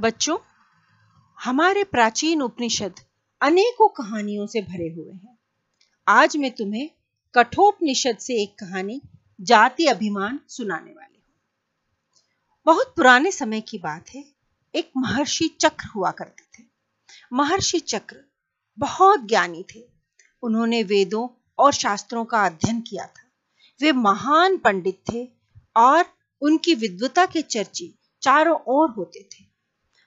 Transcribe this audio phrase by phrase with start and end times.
[0.00, 0.38] बच्चों,
[1.44, 2.94] हमारे प्राचीन उपनिषद
[3.42, 5.38] अनेकों कहानियों से भरे हुए हैं।
[6.08, 6.90] आज मैं तुम्हें
[7.34, 9.00] कठोपनिषद से एक कहानी,
[9.40, 11.34] जाति अभिमान सुनाने वाली हूँ।
[12.66, 14.24] बहुत पुराने समय की बात है,
[14.74, 16.66] एक महर्षि चक्र हुआ करते थे।
[17.32, 18.24] महर्षि चक्र
[18.78, 19.84] बहुत ज्ञानी थे।
[20.42, 21.28] उन्होंने वेदों
[21.58, 23.30] और शास्त्रों का अध्ययन किया था।
[23.82, 25.28] वे महान पंडित थे
[25.76, 26.04] और
[26.40, 29.51] उनकी विद्वता के चर्चे चारों ओर होते थे।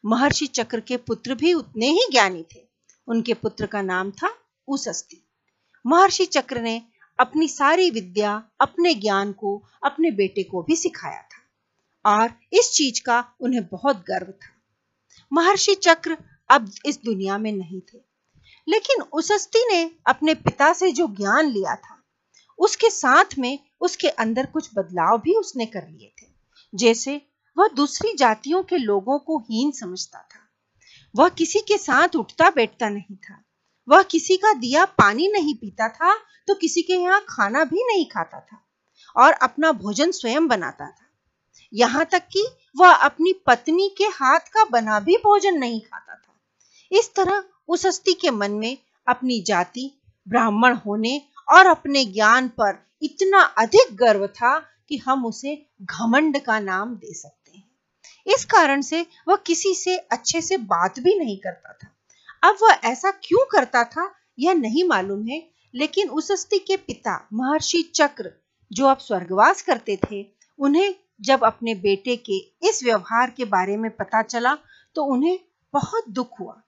[0.06, 2.64] महर्षि चक्र के पुत्र भी उतने ही ज्ञानी थे।
[3.08, 4.30] उनके पुत्र का नाम था
[4.68, 5.22] उसस्ती
[5.86, 6.82] महर्षि चक्र ने
[7.20, 13.02] अपनी सारी विद्या, अपने ज्ञान को, अपने बेटे को भी सिखाया था और इस चीज़
[13.06, 14.54] का उन्हें बहुत गर्व था।
[15.32, 16.18] महर्षि चक्र
[16.50, 18.00] अब इस दुनिया में नहीं थे,
[18.68, 22.02] लेकिन उसस्ती ने अपने पिता से जो ज्ञान लिया था,
[22.60, 26.28] उसके साथ में उसके अंदर कुछ बदलाव भी उसने कर लिए थे।
[26.74, 27.22] जैसे
[27.58, 30.40] वह दूसरी जातियों के लोगों को हीन समझता था।
[31.16, 33.42] वह किसी के साथ उठता बैठता नहीं था।
[33.88, 36.16] वह किसी का दिया पानी नहीं पीता था
[36.48, 38.62] तो किसी के यहाँ खाना भी नहीं खाता था
[39.16, 41.06] और अपना भोजन स्वयं बनाता था।
[41.74, 42.46] यहाँ तक कि
[42.78, 46.34] वह अपनी पत्नी के हाथ का बना भी भोजन नहीं खाता था।
[46.92, 48.78] इस तरह उस हस्ती के मन में
[49.08, 49.92] अपनी जाति,
[50.28, 54.58] ब्राह्मण होने और अपने ज्ञान पर इतना अधिक गर्व था
[54.90, 57.45] कि हम उसे घमंड का नाम दे सकते
[58.28, 62.80] इस कारण से वह किसी से अच्छे से बात भी नहीं करता था। अब वह
[62.84, 68.32] ऐसा क्यों करता था, यह नहीं मालूम है, लेकिन उसस्ती के पिता, महर्षि चक्र,
[68.72, 70.26] जो अब स्वर्गवास करते थे,
[70.60, 72.38] उन्हें जब अपने बेटे के
[72.70, 74.56] इस व्यवहार के बारे में पता चला
[74.96, 75.40] तो उन्हें
[75.74, 76.62] बहुत दुख हुआ।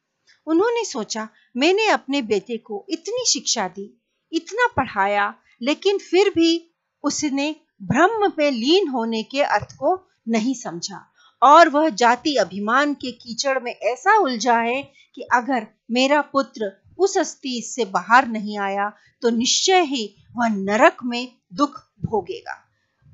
[0.48, 6.72] उन्होंने सोचा, मैंने अपने बेटे को इतनी शिक्षा दी, इतना पढ़ाया, लेकिन फिर भी
[7.04, 11.06] उसने ब्रह्म पे लीन होने के अर्थ को नहीं समझा।
[11.42, 14.82] और वह जाति अभिमान के कीचड़ में ऐसा उलझा है
[15.16, 20.06] कि अगर मेरा पुत्र उस अस्थि से बाहर नहीं आया तो निश्चय ही
[20.38, 22.64] वह नरक में दुख भोगेगा।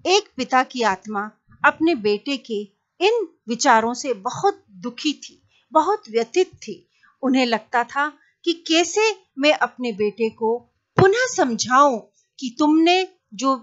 [0.06, 1.30] एक पिता की आत्मा
[1.66, 2.62] अपने बेटे के
[3.00, 5.42] इन विचारों से बहुत दुखी थी,
[5.72, 6.90] बहुत व्यथित थी।
[7.24, 8.08] उन्हें लगता था
[8.46, 9.02] कि कैसे
[9.40, 10.58] मैं अपने बेटे को
[10.98, 12.00] पुनः समझाऊं
[12.40, 13.54] कि तुमने जो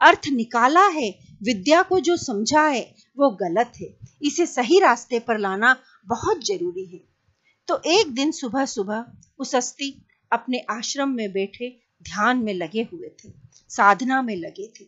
[0.00, 1.10] अर्थ निकाला है
[1.42, 2.82] विद्या को जो समझा है
[3.18, 3.88] वो गलत है।
[4.22, 5.76] इसे सही रास्ते पर लाना
[6.06, 7.00] बहुत ज़रूरी है।
[7.68, 9.04] तो एक दिन सुबह सुबह
[9.38, 9.90] उस अस्थि
[10.32, 11.68] अपने आश्रम में बैठे
[12.02, 13.32] ध्यान में लगे हुए थे
[13.70, 14.84] साधना में लगे थे।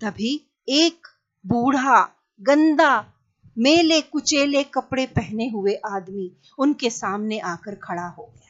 [0.00, 0.34] तभी
[0.68, 1.06] एक
[1.44, 2.00] बूढ़ा
[2.40, 2.92] गंदा
[3.56, 8.48] मेले कुचेले कपड़े पहने हुए आदमी उनके सामने आकर खड़ा हो गया।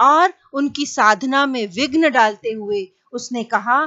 [0.00, 3.78] और उनकी साधना में विघ्न डालते हुए उसने कहा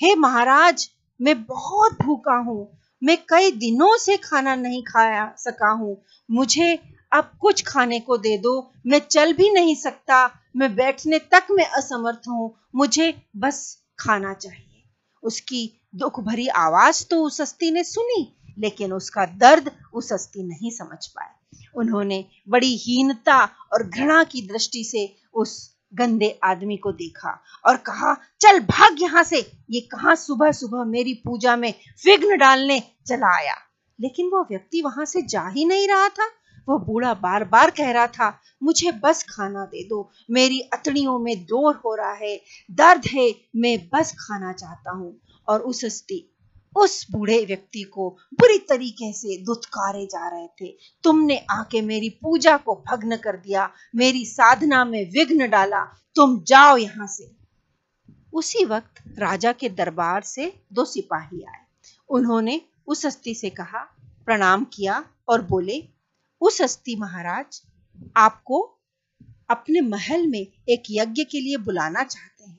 [0.00, 0.88] हे hey, महाराज
[1.20, 5.96] मैं बहुत भूखा हूँ, मैं कई दिनों से खाना नहीं खाया सका हूँ,
[6.30, 6.78] मुझे
[7.12, 11.64] अब कुछ खाने को दे दो, मैं चल भी नहीं सकता, मैं बैठने तक में
[11.64, 14.84] असमर्थ हूँ, मुझे बस खाना चाहिए।
[15.22, 20.70] उसकी दुख भरी आवाज़ तो उस हस्ती ने सुनी, लेकिन उसका दर्द उस हस्ती नहीं
[20.70, 21.34] समझ पाया।
[21.74, 23.38] उन्होंने बड़ी हीनता
[23.72, 29.22] और घृणा की दृष्टि से उस गंदे आदमी को देखा और कहा, चल भाग यहाँ
[29.22, 31.74] से। ये कहा सुबह सुबह मेरी पूजा में
[32.06, 33.54] विघ्न डालने चला आया।
[34.00, 36.26] लेकिन वो व्यक्ति वहाँ से जा ही नहीं रहा था।
[36.68, 41.44] वो बूढ़ा बार बार कह रहा था, मुझे बस खाना दे दो। मेरी अतड़ियों में
[41.44, 45.84] दौर हो रहा है। दर्द है, मैं बस खाना चाहता हूँ। और उस
[46.76, 52.56] उस बूढ़े व्यक्ति को बुरी तरीके से दुत्कारे जा रहे थे। तुमने आके मेरी पूजा
[52.56, 55.84] को भग्न कर दिया, मेरी साधना में विघ्न डाला,
[56.14, 57.36] तुम जाओ यहाँ से।
[58.32, 61.66] उसी वक्त राजा के दरबार से दो सिपाही आए।
[62.08, 63.78] उन्होंने उस हस्ती से कहा,
[64.26, 65.88] प्रणाम किया और बोले,
[66.40, 67.62] उस हस्ती महाराज,
[68.16, 68.74] आपको
[69.50, 72.58] अपने महल में एक यज्ञ के लिए बुलाना चाहते हैं।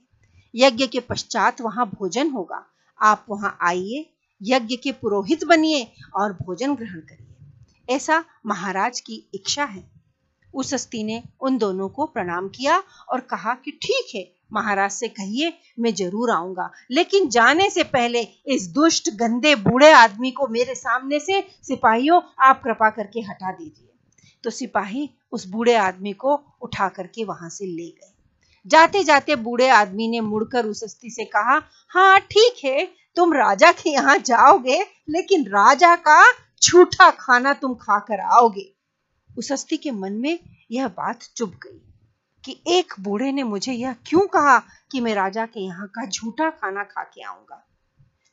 [0.56, 2.66] यज्ञ के पश्चात वहाँ भोजन होगा।
[3.02, 4.10] आप वहाँ आइए,
[4.42, 9.84] यज्ञ के पुरोहित बनिए और भोजन ग्रहण करिए। ऐसा महाराज की इच्छा है।
[10.54, 15.08] उस हस्ती ने उन दोनों को प्रणाम किया और कहा कि ठीक है, महाराज से
[15.08, 20.76] कहिए, मैं ज़रूर आऊँगा। लेकिन जाने से पहले इस दुष्ट, गंदे, बूढ़े आदमी को मेरे
[20.76, 23.86] सामने से सिपाहियों, आप कृपा करके हटा दीजिए।
[24.44, 28.14] तो सिपाही उस बूढ़े आदमी को उठा करके वहाँ से ले गए।
[28.68, 32.86] जाते जाते बूढ़े आदमी ने मुड़कर उस हस्ती से कहा हाँ ठीक है,
[33.16, 36.32] तुम राजा के यहाँ जाओगे, लेकिन राजा का
[36.64, 38.76] झूठा खाना तुम खाकर आओगे।
[39.38, 40.40] उस हस्ती के मन में
[40.72, 41.82] यह बात चुप गई
[42.44, 44.60] कि एक बूढ़े ने मुझे यह क्यों कहा
[44.92, 47.68] कि मैं राजा के यहाँ का झूठा खाना खा के आऊँगा?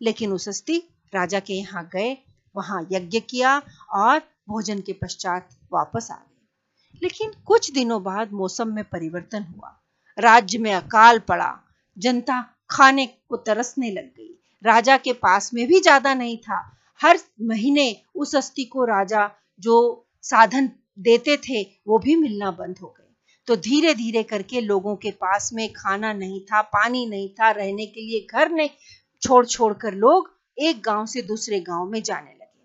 [0.02, 0.78] लेकिन उस हस्ती
[1.14, 2.18] राजा के यहाँ गए,
[2.56, 4.18] वहाँ यज्ञ किया और
[4.48, 9.82] भोजन के पश्चात वापस आ गए। लेकिन कुछ दिनों बाद मौसम में परिवर्तन हुआ।
[10.18, 11.52] राज्य में अकाल पड़ा।
[11.96, 12.40] जनता
[12.70, 14.32] खाने को तरसने लग गई।
[14.62, 16.60] राजा के पास में भी ज़्यादा नहीं था।
[17.00, 19.30] हर महीने उस अस्थि को राजा
[19.60, 23.04] जो साधन देते थे, वो भी मिलना बंद हो गए।
[23.48, 27.86] तो धीरे धीरे करके लोगों के पास में खाना नहीं था, पानी नहीं था, रहने
[27.86, 28.68] के लिए घर नहीं
[29.22, 32.64] छोड़ छोड़ कर लोग एक गाँव से दूसरे गाँव में जाने लगे।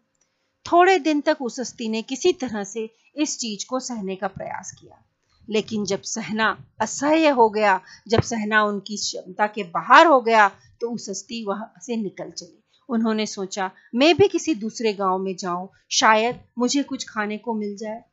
[0.65, 4.71] थोड़े दिन तक उस अस्थि ने किसी तरह से इस चीज़ को सहने का प्रयास
[4.71, 5.04] किया।
[5.51, 10.51] लेकिन जब सहना असह्य हो गया, जब सहना उनकी क्षमता के बाहर हो गया
[10.81, 15.36] तो उस अस्थि वहाँ से निकल चले। उन्होंने सोचा, मैं भी किसी दूसरे गाँव में
[15.36, 18.03] जाऊँ, शायद मुझे कुछ खाने को मिल जाए।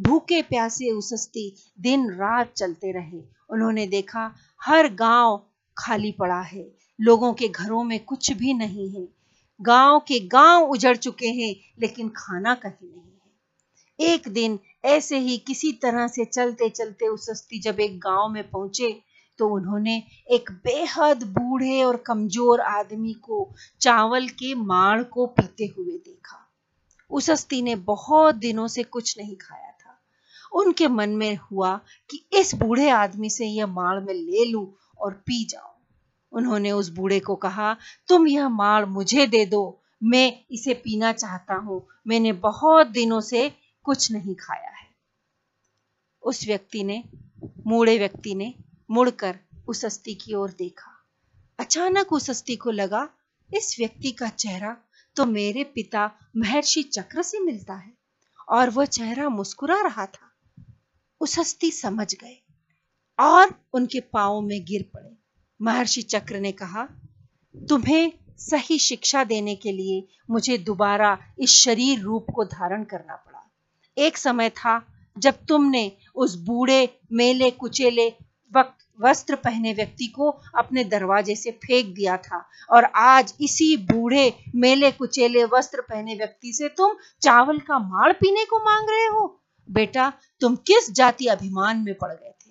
[0.00, 3.20] भूखे प्यासे उसस्ती दिन रात चलते रहे।
[3.50, 5.46] उन्होंने देखा, हर गाँव
[5.78, 9.08] खाली पड़ा है। लोगों के घरों में कुछ भी नहीं है।
[9.62, 13.15] गाँव के गाँव उजड़ चुके हैं, लेकिन खाना कहीं नहीं।
[14.00, 18.50] एक दिन ऐसे ही किसी तरह से चलते चलते उस उसस्ती जब एक गाँव में
[18.50, 19.02] पहुँचे
[19.38, 25.92] तो उन्होंने एक बेहद बूढ़े और कमज़ोर आदमी को चावल के माड़ को पीते हुए
[25.92, 26.50] देखा।
[27.10, 29.98] उस हस्ती ने बहुत दिनों से कुछ नहीं खाया था।
[30.52, 35.12] उनके मन में हुआ कि इस बूढ़े आदमी से यह माड़ में ले लूँ और
[35.12, 35.72] पी जाऊँ।
[36.32, 37.76] उन्होंने उस बूढ़े को कहा,
[38.08, 43.52] तुम यह माड़ मुझे दे दो, मैं इसे पीना चाहता हूँ। मैंने बहुत दिनों से
[43.86, 44.86] कुछ नहीं खाया है।
[46.22, 47.02] उस व्यक्ति ने,
[47.66, 48.54] मूढ़े व्यक्ति ने
[48.90, 49.38] मुड़कर
[49.68, 50.90] उस अस्थि की ओर देखा।
[51.58, 53.08] अचानक उस अस्थि को लगा,
[53.50, 54.76] इस व्यक्ति का चेहरा
[55.16, 57.92] तो मेरे पिता महर्षि चक्र से मिलता है
[58.48, 60.30] और वह चेहरा मुस्कुरा रहा था।
[61.20, 62.36] उस हस्ती समझ गए
[63.18, 65.16] और उनके पाओ में गिर पड़े।
[65.60, 66.88] महर्षि चक्र ने कहा,
[67.56, 73.35] तुम्हें सही शिक्षा देने के लिए मुझे दोबारा इस शरीर रूप को धारण करना पड़ा।
[73.98, 74.86] एक समय था
[75.18, 78.08] जब तुमने उस बूढ़े, मेले कुचेले,
[78.56, 84.34] वक्त, वस्त्र पहने व्यक्ति को अपने दरवाजे से फेंक दिया था। और आज इसी बूढ़े,
[84.54, 89.42] मेले कुचेले, वस्त्र पहने व्यक्ति से तुम चावल का माड़ पीने को मांग रहे हो?
[89.70, 92.50] बेटा, तुम किस जाति अभिमान में पड़ गए थे?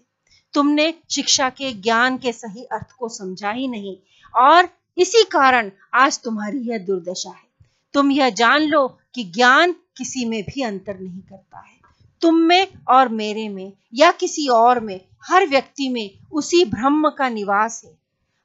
[0.54, 3.98] तुमने शिक्षा के, ज्ञान के सही अर्थ को समझा ही नहीं।
[4.36, 10.26] और इसी कारण आज तुम्हारी यह दुर्दशा है। तुम यह जान लो कि ज्ञान किसी
[10.26, 11.80] में भी अंतर नहीं करता है।
[12.22, 17.30] तुम में और मेरे में या किसी और में, हर व्यक्ति में उसी ब्रह्म का
[17.30, 17.98] निवास है।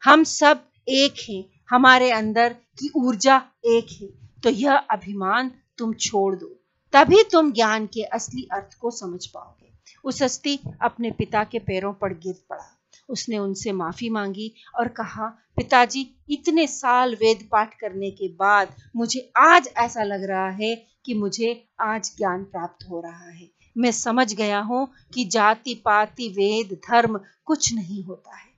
[0.04, 4.08] हम सब एक हैं, हमारे अंदर की ऊर्जा एक है।
[4.42, 6.46] तो यह अभिमान तुम छोड़ दो,
[6.92, 9.72] तभी तुम ज्ञान के असली अर्थ को समझ पाओगे।
[10.04, 12.76] उस अस्थि अपने पिता के पैरों पर गिर पड़ा।
[13.08, 15.26] उसने उनसे माफ़ी मांगी और कहा,
[15.56, 21.14] पिताजी, इतने साल वेद पाठ करने के बाद मुझे आज ऐसा लग रहा है कि
[21.14, 26.80] मुझे आज ज्ञान प्राप्त हो रहा है। मैं समझ गया हूँ कि जाति, पाति, वेद,
[26.90, 28.50] धर्म कुछ नहीं होता है।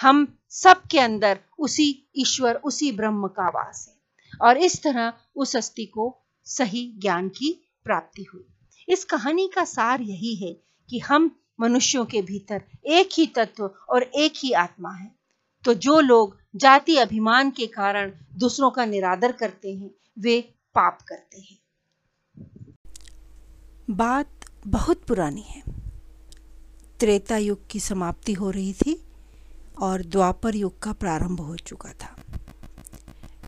[0.00, 3.96] हम सबके अंदर उसी ईश्वर, उसी ब्रह्म का वास है।
[4.42, 8.44] और इस तरह उस अस्थि को सही ज्ञान की प्राप्ति हुई।
[8.88, 14.02] इस कहानी का सार यही है कि हम मनुष्यों के भीतर एक ही तत्व और
[14.02, 15.10] एक ही आत्मा है।
[15.64, 20.40] तो जो लोग जाति अभिमान के कारण दूसरों का निरादर करते हैं, वे
[20.74, 21.58] पाप करते हैं।
[23.90, 24.30] बात
[24.66, 25.62] बहुत पुरानी है।
[27.00, 29.02] त्रेता युग की समाप्ति हो रही थी
[29.80, 32.16] और द्वापर युग का प्रारंभ हो चुका था।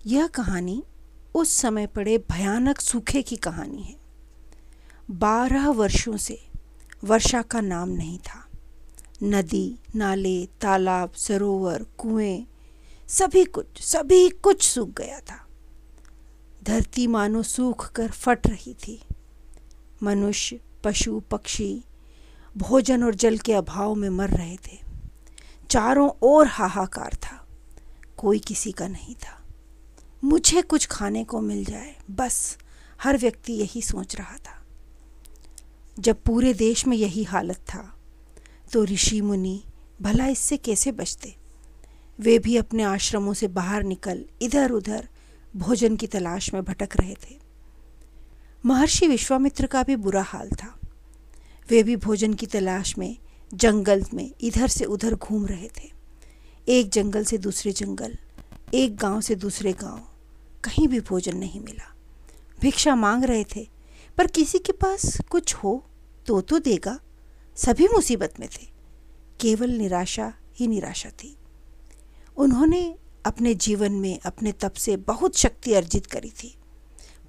[0.06, 0.84] यह कहानी
[1.34, 3.96] उस समय पड़े भयानक सूखे की कहानी है।
[5.10, 6.48] बारह वर्षों से
[7.04, 8.48] वर्षा का नाम नहीं था।
[9.22, 12.46] नदी, नाले, तालाब, सरोवर, कुएँ,
[13.08, 15.46] सभी कुछ सभी कुछ सूख गया था।
[16.64, 19.04] धरती मानो सूख कर फट रही थी।
[20.02, 21.84] मनुष्य, पशु, पक्षी,
[22.56, 24.78] भोजन और जल के अभाव में मर रहे थे।
[25.70, 27.46] चारों ओर हाहाकार था।
[28.16, 29.42] कोई किसी का नहीं था।
[30.24, 32.58] मुझे कुछ खाने को मिल जाए, बस,
[33.02, 34.66] हर व्यक्ति यही सोच रहा था।
[35.98, 37.94] जब पूरे देश में यही हालत था
[38.72, 39.62] तो ऋषि मुनि
[40.02, 41.36] भला इससे कैसे बचते?
[42.20, 45.08] वे भी अपने आश्रमों से बाहर निकल इधर उधर
[45.56, 47.47] भोजन की तलाश में भटक रहे थे।
[48.68, 50.78] महर्षि विश्वामित्र का भी बुरा हाल था।
[51.68, 53.16] वे भी भोजन की तलाश में,
[53.54, 55.90] जंगल में इधर से उधर घूम रहे थे।
[56.68, 58.18] एक जंगल से दूसरे जंगल,
[58.74, 59.98] एक गाँव से दूसरे गाँव,
[60.64, 61.94] कहीं भी भोजन नहीं मिला।
[62.60, 63.66] भिक्षा मांग रहे थे,
[64.18, 65.84] पर किसी के पास कुछ हो
[66.26, 66.98] तो तो देगा,
[67.56, 68.66] सभी मुसीबत में थे।
[69.40, 71.36] केवल निराशा ही निराशा थी।
[72.36, 72.94] उन्होंने
[73.26, 76.56] अपने जीवन में अपने तप से बहुत शक्ति अर्जित करी थी,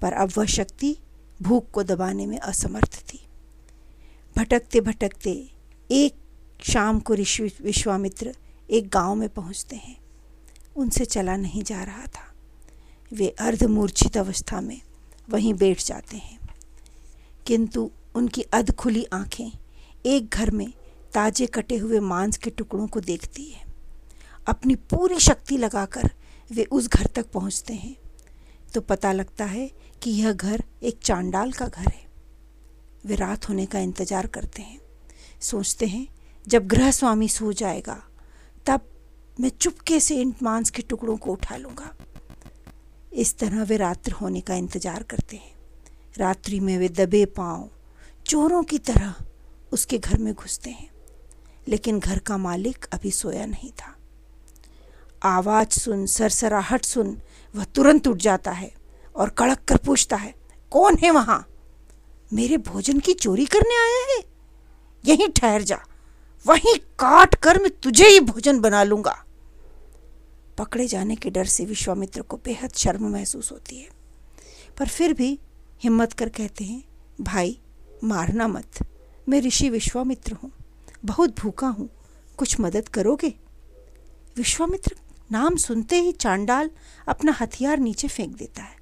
[0.02, 0.96] पर अब वह शक्ति
[1.42, 3.26] भूख को दबाने में असमर्थ थी।
[4.36, 5.50] भटकते भटकते
[5.90, 6.14] एक
[6.62, 8.34] शाम को ऋषि विश्वामित्र
[8.70, 10.00] एक गाँव में पहुँचते हैं।
[10.76, 12.34] उनसे चला नहीं जा रहा था।
[13.12, 14.80] वे अर्धमूर्छित अवस्था में
[15.30, 16.38] वहीं बैठ जाते हैं।
[17.46, 19.50] किंतु उनकी अध खुली आँखें
[20.06, 20.72] एक घर में
[21.14, 23.64] ताजे कटे हुए मांस के टुकड़ों को देखती है।
[24.48, 26.10] अपनी पूरी शक्ति लगाकर
[26.52, 27.96] वे उस घर तक पहुँचते हैं।
[28.74, 29.70] तो पता लगता है
[30.02, 32.06] कि यह घर एक चांडाल का घर है।
[33.06, 34.80] वे रात होने का इंतज़ार करते हैं।
[35.40, 36.08] सोचते हैं,
[36.48, 38.02] जब गृह स्वामी सो जाएगा,
[38.66, 38.80] तब
[39.40, 41.94] मैं चुपके से इन मांस के टुकड़ों को उठा लूँगा।
[43.12, 45.54] इस तरह वे रात्र होने का इंतज़ार करते हैं।
[46.16, 47.70] रात्रि में वे दबे पाँव,
[48.26, 49.14] चोरों की तरह
[49.72, 50.90] उसके घर में घुसते हैं।
[51.68, 53.96] लेकिन घर का मालिक अभी सोया नहीं था।
[55.22, 57.20] आवाज़ सुन, सरसराहट सुन,
[57.54, 58.79] वह तुरंत उठ जाता है।
[59.20, 60.34] और कड़क कर पूछता है,
[60.72, 61.46] कौन है वहाँ?
[62.32, 64.22] मेरे भोजन की चोरी करने आया है?
[65.04, 65.78] यहीं ठहर जा,
[66.46, 69.24] वहीं काट कर मैं तुझे ही भोजन बना लूँगा.
[70.58, 73.88] पकड़े जाने के डर से विश्वामित्र को बेहद शर्म महसूस होती है।
[74.78, 75.38] पर फिर भी
[75.82, 76.82] हिम्मत कर कहते हैं,
[77.20, 77.58] भाई,
[78.04, 78.78] मारना मत।
[79.28, 80.52] मैं ऋषि विश्वामित्र हूँ,
[81.04, 81.88] बहुत भूखा हूँ,
[82.38, 83.34] कुछ मदद करोगे?
[84.36, 84.96] विश्वामित्र
[85.32, 86.70] नाम सुनते ही चांडाल
[87.08, 88.79] अपना हथियार नीचे फेंक देता है।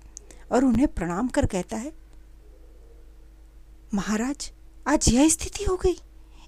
[0.52, 1.92] और उन्हें प्रणाम कर कहता है,
[3.94, 4.52] महाराज,
[4.88, 6.00] आज यह स्थिति हो गई।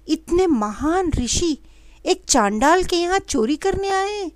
[0.07, 1.57] इतने महान ऋषि
[2.05, 4.31] एक चांडाल के यहाँ चोरी करने आए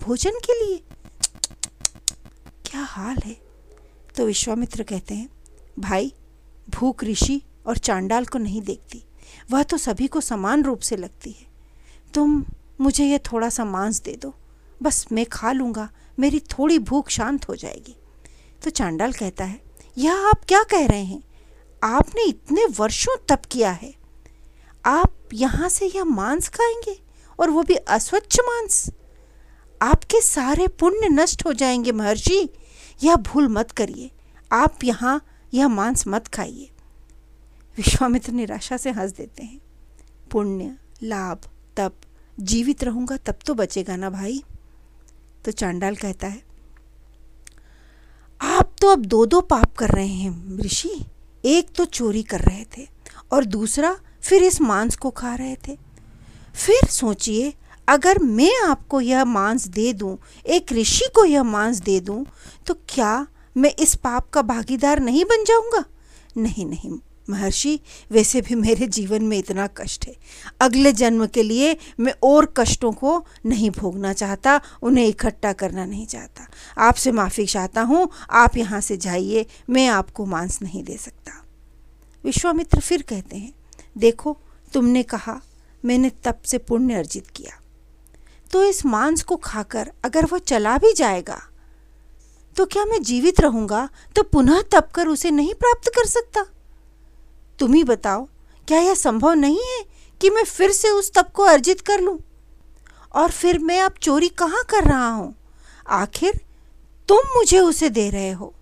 [0.00, 0.82] भोजन के लिए।
[2.66, 3.40] क्या हाल है?
[4.16, 5.28] तो विश्वामित्र कहते हैं,
[5.78, 6.12] भाई,
[6.70, 9.04] भूख ऋषि और चांडाल को नहीं देखती।
[9.50, 11.46] वह तो सभी को समान रूप से लगती है।
[12.14, 12.44] तुम
[12.80, 14.34] मुझे यह थोड़ा सा मांस दे दो।
[14.82, 17.96] बस मैं खा लूँगा। मेरी थोड़ी भूख शांत हो जाएगी।
[18.62, 19.60] तो चांडाल कहता है,
[19.98, 21.22] यह आप क्या कह रहे हैं?
[21.82, 23.94] आपने इतने वर्षों तप किया है।
[24.86, 27.02] आप यहाँ से यह मांस खाएँगे
[27.40, 28.90] और वो भी अस्वच्छ मांस।
[29.82, 32.48] आपके सारे पुण्य नष्ट हो जाएँगे महर्षि।
[33.04, 34.10] यह भूल मत करिए।
[34.52, 35.24] आप यहाँ
[35.54, 36.70] यह मांस मत खाइए।
[37.76, 39.60] विश्वामित्र निराशा से हंस देते हैं।
[40.30, 41.40] पुण्य, लाभ,
[41.76, 41.96] तप,
[42.40, 44.44] जीवित रहूँगा तब तो बचेगा ना भाई।
[45.44, 46.49] तो चांडाल कहता है
[48.80, 51.04] तो अब दो दो पाप कर रहे हैं ऋषि।
[51.44, 52.86] एक तो चोरी कर रहे थे
[53.32, 55.76] और दूसरा फिर इस मांस को खा रहे थे।
[56.54, 57.52] फिर सोचिए
[57.88, 62.26] अगर मैं आपको यह मांस दे दूँ, एक ऋषि को यह मांस दे दूँ,
[62.66, 65.84] तो क्या मैं इस पाप का भागीदार नहीं बन जाऊँगा?
[66.36, 66.98] नहीं नहीं।
[67.30, 70.16] महर्षि, वैसे भी मेरे जीवन में इतना कष्ट है।
[70.60, 76.06] अगले जन्म के लिए मैं और कष्टों को नहीं भोगना चाहता, उन्हें इकट्ठा करना नहीं
[76.06, 81.44] चाहता। आपसे माफ़ी चाहता हूँ, आप यहाँ से जाइए, मैं आपको मांस नहीं दे सकता।
[82.24, 83.52] विश्वामित्र फिर कहते हैं,
[83.98, 84.36] देखो,
[84.72, 85.40] तुमने कहा,
[85.84, 87.60] मैंने तप से पुण्य अर्जित किया।
[88.52, 91.40] तो इस मांस को खाकर अगर वह चला भी जाएगा
[92.56, 93.88] तो क्या मैं जीवित रहूँगा?
[94.16, 96.44] तो पुनः तप कर उसे नहीं प्राप्त कर सकता?
[97.60, 98.28] तुम ही बताओ,
[98.68, 99.84] क्या यह संभव नहीं है
[100.20, 102.18] कि मैं फिर से उस तप को अर्जित कर लूँ?
[103.14, 105.34] और फिर मैं अब चोरी कहाँ कर रहा हूँ?
[105.88, 106.40] आखिर
[107.08, 108.54] तुम मुझे उसे दे रहे हो।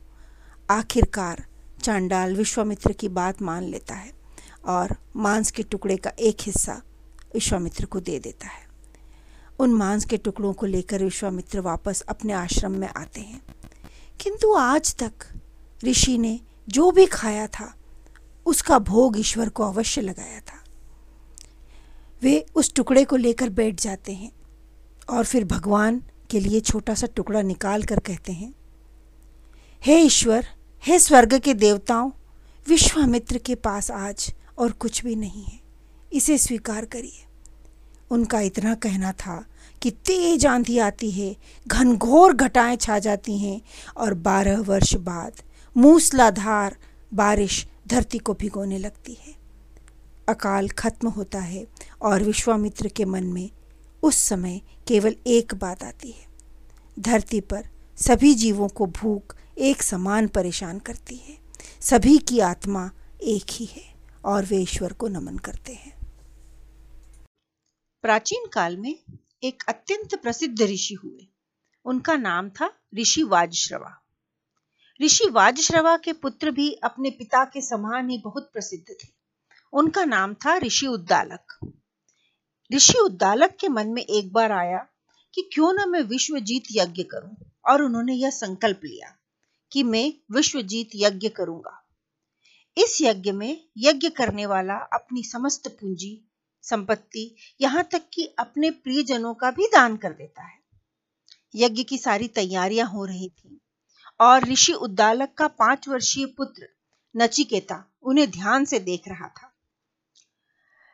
[0.71, 1.47] आखिरकार
[1.83, 4.13] चांडाल विश्वामित्र की बात मान लेता है
[4.65, 6.83] और मांस के टुकड़े का एक हिस्सा
[7.35, 8.69] विश्वामित्र को दे देता है।
[9.59, 13.43] उन मांस के टुकड़ों को लेकर विश्वामित्र वापस अपने आश्रम में आते हैं।
[14.21, 15.13] किंतु आज तक
[15.85, 17.75] ऋषि ने जो भी खाया था
[18.49, 20.63] उसका भोग ईश्वर को अवश्य लगाया था।
[22.23, 24.31] वे उस टुकड़े को लेकर बैठ जाते हैं
[25.11, 28.53] और फिर भगवान के लिए छोटा सा टुकड़ा निकाल कर कहते हैं,
[29.83, 30.47] हे ईश्वर,
[30.85, 32.11] हे स्वर्ग के देवताओं,
[32.67, 35.61] विश्वामित्र के पास आज और कुछ भी नहीं है।
[36.13, 37.25] इसे स्वीकार करिए।
[38.11, 39.45] उनका इतना कहना था
[39.83, 41.37] कि तेज आंधी आती है,
[41.67, 43.61] घनघोर घटाएँ छा जाती हैं
[43.97, 45.43] और बारह वर्ष बाद
[45.77, 46.77] मूसलाधार
[47.15, 49.35] बारिश धरती को भिगोने लगती है।
[50.29, 51.67] अकाल खत्म होता है
[52.03, 53.51] और विश्वामित्र के मन में
[54.03, 56.27] उस समय केवल एक बात आती है।
[56.99, 61.39] धरती पर सभी जीवों को भूख एक समान परेशान करती है।
[61.81, 62.91] सभी की आत्मा
[63.23, 65.99] एक ही है और वे ईश्वर को नमन करते हैं।
[68.03, 68.99] प्राचीन काल में
[69.43, 71.29] एक अत्यंत प्रसिद्ध ऋषि हुए।
[71.85, 74.08] उनका नाम था ऋषि वाजश्रवा।
[75.03, 79.09] ऋषि वाजश्रवा के पुत्र भी अपने पिता के समान ही बहुत प्रसिद्ध थे।
[79.73, 81.73] उनका नाम था ऋषि उद्दालक।
[82.75, 84.87] ऋषि उद्दालक के मन में एक बार आया
[85.35, 87.37] कि क्यों ना मैं विश्वजीत यज्ञ करूँ,
[87.67, 89.17] और उन्होंने यह संकल्प लिया
[89.73, 91.89] कि मैं विश्वजीत यज्ञ करूँगा।
[92.77, 96.29] इस यज्ञ में यज्ञ करने वाला अपनी समस्त पूंजी,
[96.63, 100.59] संपत्ति यहाँ तक कि अपने प्रियजनों का भी दान कर देता है।
[101.55, 103.61] यज्ञ की सारी तैयारियाँ हो रही थी।
[104.21, 106.69] और ऋषि उद्दालक का पाँच वर्षीय पुत्र
[107.17, 109.53] नचिकेता उन्हें ध्यान से देख रहा था।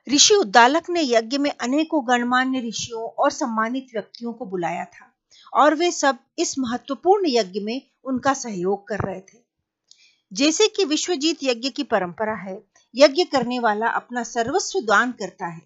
[0.09, 5.13] ऋषि उद्दालक ने यज्ञ में अनेकों गणमान्य ऋषियों और सम्मानित व्यक्तियों को बुलाया था
[5.53, 9.39] और वे सब इस महत्वपूर्ण यज्ञ में उनका सहयोग कर रहे थे।
[10.33, 12.63] जैसे कि विश्वजीत यज्ञ की परंपरा है,
[12.95, 15.63] यज्ञ करने वाला अपना सर्वस्व दान करता है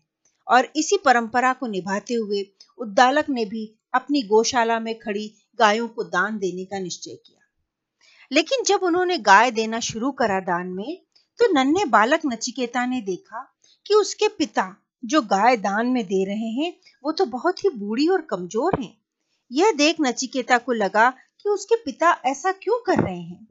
[0.47, 2.47] और इसी परंपरा को निभाते हुए
[2.79, 7.38] उद्दालक ने भी अपनी गौशाला में खड़ी गायों को दान देने का निश्चय किया।
[8.31, 10.99] लेकिन जब उन्होंने गाय देना शुरू करा दान में
[11.39, 13.43] तो नन्हे बालक नचिकेता ने देखा
[13.87, 16.73] कि उसके पिता जो गाय दान में दे रहे हैं,
[17.05, 18.97] वो तो बहुत ही बूढ़ी और कमज़ोर हैं।
[19.51, 23.47] यह देख नचिकेता को लगा कि उसके पिता ऐसा क्यों कर रहे हैं।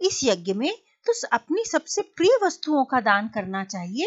[0.00, 0.72] इस यज्ञ में
[1.06, 4.06] तो अपनी सबसे प्रिय वस्तुओं का दान करना चाहिए,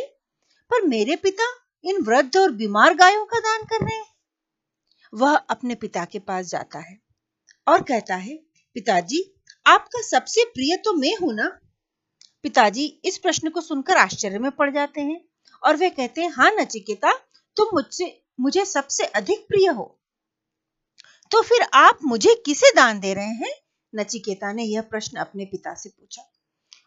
[0.71, 1.43] पर मेरे पिता
[1.83, 4.07] इन वृद्ध और बीमार गायों का दान कर रहे हैं।
[5.13, 6.99] वह अपने पिता के पास जाता है
[7.67, 8.35] और कहता है,
[8.75, 9.23] पिताजी
[9.65, 11.47] आपका सबसे प्रिय तो मैं हूँ ना?
[12.43, 15.21] पिताजी इस प्रश्न को सुनकर आश्चर्य में पड़ जाते हैं
[15.63, 17.13] और वे कहते हैं हाँ नचिकेता,
[17.57, 19.99] तुम मुझसे, मुझे सबसे अधिक प्रिय हो।
[21.31, 23.53] तो फिर आप मुझे किसे दान दे रहे हैं?
[23.95, 26.23] नचिकेता ने यह प्रश्न अपने पिता से पूछा।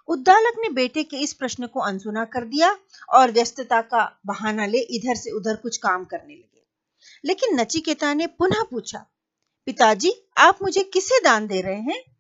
[0.09, 2.77] उद्दालक ने बेटे के इस प्रश्न को अनसुना कर दिया
[3.09, 6.63] और व्यस्तता का बहाना ले इधर से उधर कुछ काम करने लगे।
[7.25, 9.07] लेकिन नचिकेता ने पुनः पूछा,
[9.67, 12.12] पिताजी, आप मुझे किसे दान दे रहे हैं?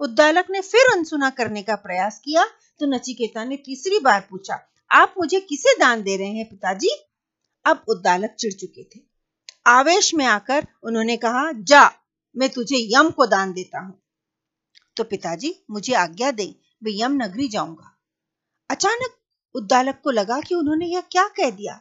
[0.00, 2.44] उद्दालक ने फिर अनसुना करने का प्रयास किया
[2.80, 4.58] तो नचिकेता ने तीसरी बार पूछा,
[4.90, 6.90] आप मुझे किसे दान दे रहे हैं पिताजी?
[7.64, 9.00] अब उद्दालक चिढ़ चुके थे।
[9.66, 11.90] आवेश में आकर उन्होंने कहा, जा,
[12.36, 14.00] मैं तुझे यम को दान देता हूँ।
[14.96, 17.96] तो पिताजी, मुझे आज्ञा दे, मैं यम नगरी जाऊँगा।
[18.70, 19.16] अचानक
[19.54, 21.74] उद्दालक को लगा कि उन्होंने यह क्या कह दिया।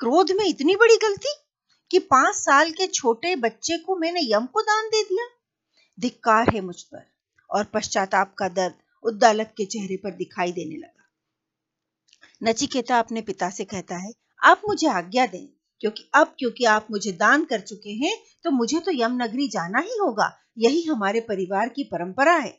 [0.00, 1.34] क्रोध में इतनी बड़ी गलती
[1.90, 5.28] कि पाँच साल के छोटे बच्चे को मैंने यम को दान दे दिया।
[5.98, 7.13] धिक्कार है मुझ पर।
[7.50, 11.08] और पश्चाताप का दर्द उद्दालक के चेहरे पर दिखाई देने लगा।
[12.42, 15.46] नचिकेता अपने पिता से कहता है, आप मुझे आज्ञा दें,
[15.80, 19.78] क्योंकि अब क्योंकि आप मुझे दान कर चुके हैं तो मुझे तो यम नगरी जाना
[19.78, 22.58] ही होगा। यही हमारे परिवार की परंपरा है।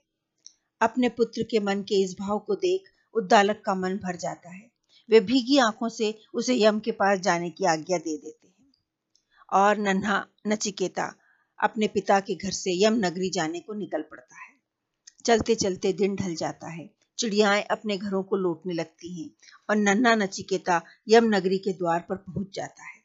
[0.81, 4.71] अपने पुत्र के मन के इस भाव को देख उद्दालक का मन भर जाता है।
[5.09, 8.71] वे भीगी आँखों से उसे यम के पास जाने की आज्ञा दे देते हैं।
[9.53, 11.13] और नन्हा नचिकेता
[11.59, 14.44] अपने पिता के घर से यम नगरी जाने को निकल पड़ता है।
[15.25, 19.29] चलते चलते दिन ढल जाता है। चिड़ियाएँ अपने घरों को लौटने लगती हैं
[19.69, 23.03] और नन्ना नचिकेता यम नगरी के द्वार पर पहुँच जाता है।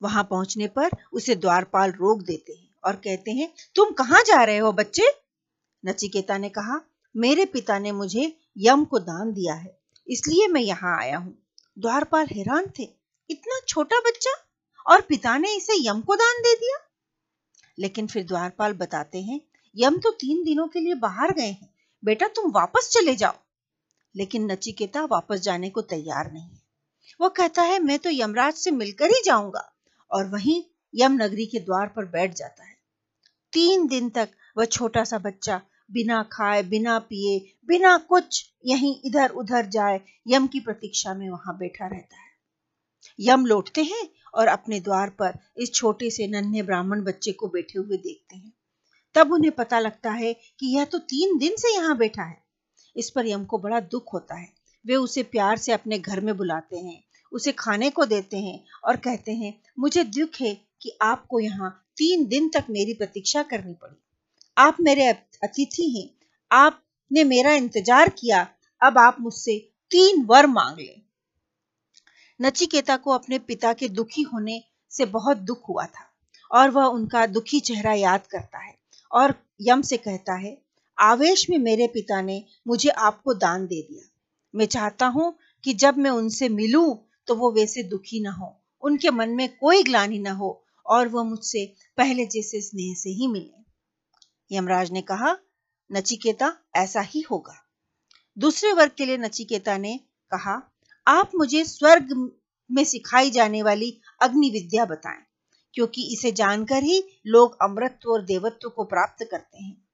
[0.00, 4.58] वहाँ पहुँचने पर उसे द्वारपाल रोक देते हैं और कहते हैं, तुम कहाँ जा रहे
[4.58, 5.08] हो बच्चे?
[5.84, 6.80] नचिकेता ने कहा,
[7.14, 9.76] मेरे पिता ने मुझे यम को दान दिया है,
[10.08, 11.36] इसलिए मैं यहाँ आया हूँ।
[11.78, 12.88] द्वारपाल हैरान थे,
[13.30, 14.30] इतना छोटा बच्चा?
[14.86, 16.76] और पिता ने इसे यम को दान दे दिया?
[17.78, 19.40] लेकिन फिर द्वारपाल बताते हैं
[19.76, 23.34] यम तो तीन दिनों के लिए बाहर गए हैं। बेटा, तुम वापस चले जाओ।
[24.16, 26.62] लेकिन नचिकेता वापस जाने को तैयार नहीं है।
[27.20, 29.72] वो कहता है, मैं तो यमराज से मिलकर ही जाऊँगा।
[30.10, 32.76] और वहीं यम नगरी के द्वार पर बैठ जाता है।
[33.52, 39.30] तीन दिन तक वह छोटा सा बच्चा बिना खाए, बिना पिए, बिना कुछ यहीं इधर
[39.30, 42.30] उधर जाए, यम की प्रतीक्षा में वहाँ बैठा रहता है।
[43.20, 47.78] यम लौटते हैं और अपने द्वार पर इस छोटे से नन्हे ब्राह्मण बच्चे को बैठे
[47.78, 48.52] हुए देखते हैं।
[49.16, 52.36] तब उन्हें पता लगता है कि यह तो तीन दिन से यहाँ बैठा है।
[52.96, 54.48] इस पर यम को बड़ा दुख होता है।
[54.84, 57.02] वे उसे प्यार से अपने घर में बुलाते हैं,
[57.32, 62.26] उसे खाने को देते हैं और कहते हैं, मुझे दुख है कि आपको यहाँ तीन
[62.26, 63.96] दिन तक मेरी प्रतीक्षा करनी पड़ी।
[64.56, 66.08] आप मेरे अतिथि हैं।
[66.50, 68.46] आपने मेरा इंतज़ार किया।
[68.82, 69.58] अब आप मुझसे
[69.90, 70.94] तीन वर मांग ले।
[72.40, 76.10] नचिकेता को अपने पिता के दुखी होने से बहुत दुख हुआ था
[76.50, 78.75] और वह उनका दुखी चेहरा याद करता है।
[79.16, 80.62] और यम से कहता है,
[80.98, 84.08] आवेश में मेरे पिता ने मुझे आपको दान दे दिया।
[84.54, 86.94] मैं चाहता हूँ कि जब मैं उनसे मिलूं
[87.26, 91.22] तो वो वैसे दुखी ना हो, उनके मन में कोई ग्लानी ना हो, और वह
[91.22, 95.36] मुझसे पहले जैसे स्नेह से ही मिले। यमराज ने कहा,
[95.92, 97.54] नचिकेता, ऐसा ही होगा।
[98.38, 100.00] दूसरे वर्ग के लिए नचिकेता ने
[100.32, 100.72] कहा,
[101.06, 102.30] आप मुझे स्वर्ग
[102.70, 105.22] में सिखाई जाने वाली अग्नि विद्या बताएँ।
[105.76, 109.88] क्योंकि इसे जानकर ही लोग अमृतत्व और देवत्व को प्राप्त करते हैं।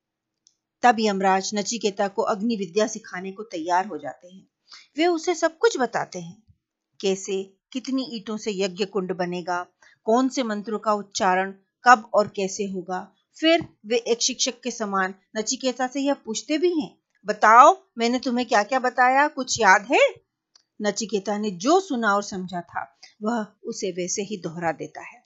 [0.83, 4.49] तब यमराज नचिकेता को अग्नि विद्या सिखाने को तैयार हो जाते हैं।
[4.97, 6.43] वे उसे सब कुछ बताते हैं।
[7.01, 9.67] कैसे, कितनी ईटों से यज्ञ कुंड बनेगा,
[10.05, 13.13] कौन से मंत्रों का उच्चारण, कब और कैसे होगा?
[13.41, 18.49] फिर वे एक शिक्षक के समान नचिकेता से यह पूछते भी हैं, बताओ, मैंने तुम्हें
[18.49, 20.15] क्या क्या बताया, कुछ याद है?
[20.83, 25.22] नचिकेता ने जो सुना और समझा था, वह उसे वैसे ही दोहरा देता है।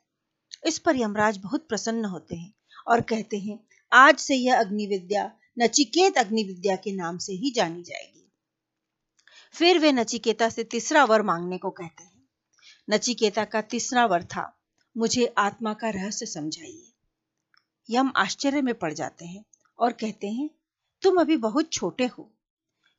[0.67, 2.55] इस पर यमराज बहुत प्रसन्न होते हैं
[2.87, 7.51] और कहते हैं, आज से यह अग्नि विद्या नचिकेत अग्नि विद्या के नाम से ही
[7.51, 8.33] जानी जाएगी।
[9.53, 12.29] फिर वे नचिकेता से तीसरा वर मांगने को कहते हैं।
[12.91, 14.61] नचिकेता का तीसरा वर था,
[14.97, 16.93] मुझे आत्मा का रहस्य समझाइए
[17.91, 19.45] यम आश्चर्य में पड़ जाते हैं
[19.79, 20.51] और कहते हैं,
[21.03, 22.33] तुम अभी बहुत छोटे हो।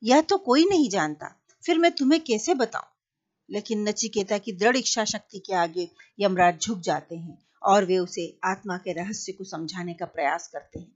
[0.02, 2.94] यह तो कोई नहीं जानता। फिर मैं तुम्हें कैसे बताऊँ
[3.50, 8.26] लेकिन नचिकेता की दृढ़ इच्छा शक्ति के आगे यमराज झुक जाते हैं और वे उसे
[8.44, 10.92] आत्मा के रहस्य को समझाने का प्रयास करते हैं।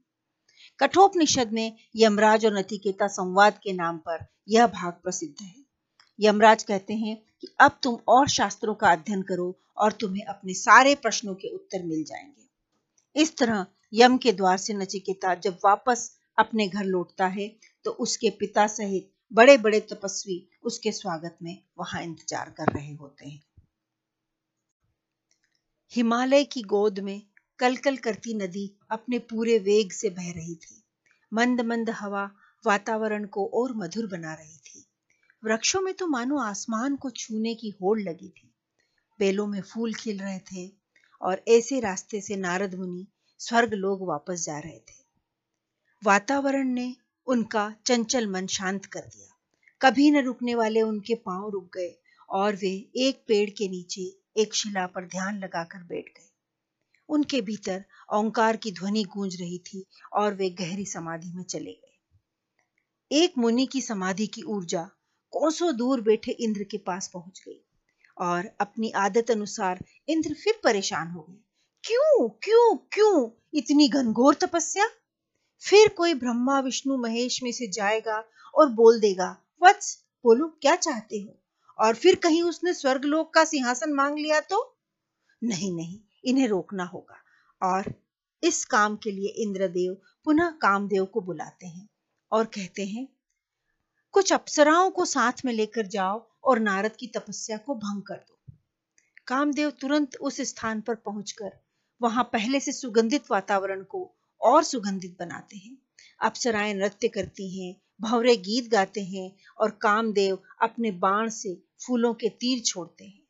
[0.79, 5.53] कठोपनिषद में यमराज और नचिकेता संवाद के नाम पर यह भाग प्रसिद्ध है।
[6.19, 10.95] यमराज कहते हैं कि अब तुम और शास्त्रों का अध्ययन करो और तुम्हें अपने सारे
[10.95, 16.67] प्रश्नों के उत्तर मिल जाएँगे। इस तरह यम के द्वार से नचिकेता जब वापस अपने
[16.67, 17.47] घर लौटता है
[17.85, 23.29] तो उसके पिता सहित बड़े बड़े तपस्वी उसके स्वागत में वहाँ इंतज़ार कर रहे होते
[23.29, 23.41] हैं।
[25.95, 27.21] हिमालय की गोद में
[27.59, 30.83] कलकल करती नदी अपने पूरे वेग से बह रही थी।
[31.33, 32.31] मंद मंद हवा
[32.65, 34.85] वातावरण को और मधुर बना रही थी।
[35.43, 38.53] वृक्षों में तो मानो आसमान को छूने की होड़ लगी थी।
[39.19, 40.71] बेलों में फूल खिल रहे थे
[41.21, 43.07] और ऐसे रास्ते से नारद मुनि
[43.39, 45.03] स्वर्ग लोग वापस जा रहे थे।
[46.03, 46.95] वातावरण ने
[47.27, 49.35] उनका चंचल मन शांत कर दिया।
[49.81, 51.95] कभी न रुकने वाले उनके पाँव रुक गए
[52.29, 56.29] और वे एक पेड़ के नीचे एक शिला पर ध्यान लगाकर बैठ गए।
[57.09, 61.97] उनके भीतर ओंकार की ध्वनि गूंज रही थी और वे गहरी समाधि में चले गए।
[63.11, 64.89] एक मुनि की समाधि की ऊर्जा
[65.31, 67.65] कोसों दूर बैठे इंद्र के पास पहुँच गई
[68.17, 71.43] और अपनी आदत अनुसार इंद्र फिर परेशान हो गए।
[71.83, 74.87] क्यों क्यों क्यों इतनी घनघोर तपस्या?
[75.59, 78.23] फिर कोई ब्रह्मा, विष्णु, महेश में से जाएगा
[78.55, 81.42] और बोल देगा, वत्स, बोलो, क्या चाहते हो?
[81.79, 84.77] और फिर कहीं उसने स्वर्गलोक का सिंहासन मांग लिया तो?
[85.43, 87.15] नहीं नहीं, इन्हें रोकना होगा।
[87.63, 87.93] और
[88.43, 91.89] इस काम के लिए इंद्रदेव पुनः कामदेव को बुलाते हैं
[92.31, 93.07] और कहते हैं,
[94.11, 98.39] कुछ अप्सराओं को साथ में लेकर जाओ और नारद की तपस्या को भंग कर दो।
[99.27, 101.51] कामदेव तुरंत उस स्थान पर पहुंचकर
[102.01, 105.77] वहाँ पहले से सुगंधित वातावरण को और सुगंधित बनाते हैं।
[106.21, 112.29] अप्सराएँ नृत्य करती हैं भवरे गीत गाते हैं और कामदेव अपने बाण से फूलों के
[112.29, 113.23] तीर छोड़ते हैं।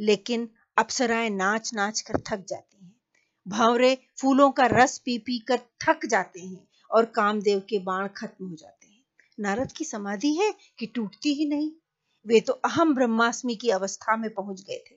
[0.00, 0.48] लेकिन
[0.78, 2.96] अप्सराएँ नाच नाच कर थक जाती हैं।
[3.48, 8.48] भंवरे फूलों का रस पी पी कर थक जाते हैं और कामदेव के बाण खत्म
[8.48, 9.04] हो जाते हैं।
[9.40, 11.72] नारद की समाधि है कि टूटती ही नहीं?
[12.26, 14.96] वे तो अहम ब्रह्मास्मि की अवस्था में पहुँच गए थे,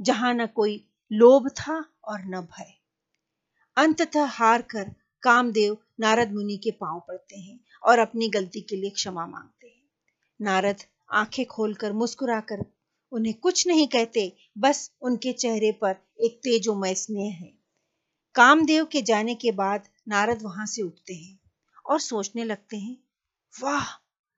[0.00, 2.72] जहाँ न कोई लोभ था और न भय।
[3.76, 8.90] अंततः हार कर कामदेव नारद मुनि के पाँव पड़ते हैं और अपनी गलती के लिए
[8.90, 9.82] क्षमा मांगते हैं।
[10.40, 10.76] नारद
[11.12, 12.64] आँखें खोलकर मुस्कुराकर
[13.12, 17.52] उन्हें कुछ नहीं कहते, बस उनके चेहरे पर एक तेजोमय स्नेह है।
[18.34, 21.40] कामदेव के जाने के बाद नारद वहाँ से उठते हैं
[21.86, 22.96] और सोचने लगते हैं,
[23.62, 23.84] वाह,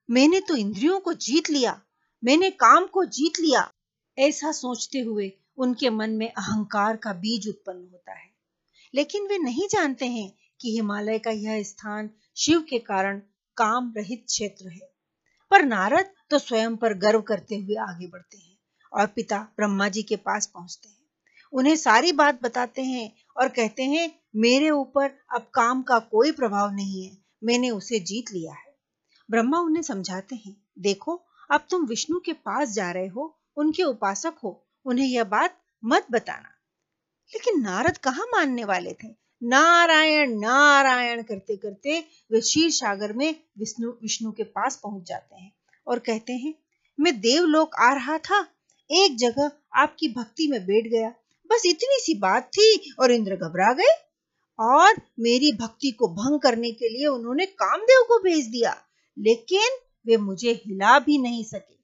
[0.09, 1.81] मैंने तो इंद्रियों को जीत लिया,
[2.23, 3.71] मैंने काम को जीत लिया।
[4.17, 8.29] ऐसा सोचते हुए उनके मन में अहंकार का बीज उत्पन्न होता है।
[8.95, 13.21] लेकिन वे नहीं जानते हैं कि हिमालय का यह स्थान शिव के कारण
[13.57, 14.93] काम रहित क्षेत्र है।
[15.51, 18.57] पर नारद तो स्वयं पर गर्व करते हुए आगे बढ़ते हैं
[18.93, 21.03] और पिता ब्रह्मा जी के पास पहुँचते हैं।
[21.53, 26.71] उन्हें सारी बात बताते हैं और कहते हैं, मेरे ऊपर अब काम का कोई प्रभाव
[26.71, 28.77] नहीं है, मैंने उसे जीत लिया है।
[29.31, 34.33] ब्रह्मा उन्हें समझाते हैं, देखो, अब तुम विष्णु के पास जा रहे हो, उनके उपासक
[34.43, 36.49] हो, उन्हें यह बात मत बताना।
[37.33, 39.22] लेकिन नारद कहाँ मानने वाले थे?
[39.43, 41.99] नारायण नारायण करते करते
[42.31, 45.53] वे क्षीर सागर में विष्णु विष्णु के पास पहुँच जाते हैं
[45.87, 46.55] और कहते हैं,
[46.99, 48.47] मैं देवलोक आ रहा था।
[48.91, 51.09] एक जगह आपकी भक्ति में बैठ गया।
[51.47, 54.09] बस इतनी सी बात थी और इंद्र घबरा गए।
[54.59, 58.81] और मेरी भक्ति को भंग करने के लिए उन्होंने कामदेव को भेज दिया।
[59.19, 61.75] लेकिन वे मुझे हिला भी नहीं सके।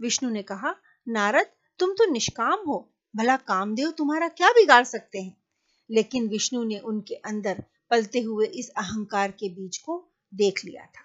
[0.00, 0.74] विष्णु ने कहा,
[1.08, 1.46] नारद,
[1.78, 5.43] तुम तो निष्काम हो। भला कामदेव तुम्हारा क्या बिगाड़ सकते हैं?
[5.90, 11.02] लेकिन विष्णु ने उनके अंदर पलते हुए इस अहंकार के बीज को देख लिया था।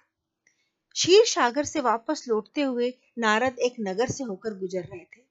[0.96, 5.22] क्षीर सागर से वापस लौटते हुए नारद एक नगर से होकर गुजर रहे थे।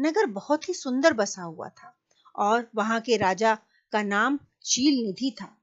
[0.00, 1.96] नगर बहुत ही सुंदर बसा हुआ था
[2.34, 3.54] और वहाँ के राजा
[3.92, 5.56] का नाम शील निधि था।